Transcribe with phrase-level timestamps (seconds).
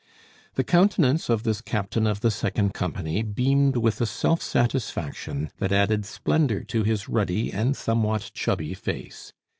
[0.55, 5.71] The countenance of this Captain of the Second Company beamed with a self satisfaction that
[5.71, 9.31] added splendor to his ruddy and somewhat chubby face.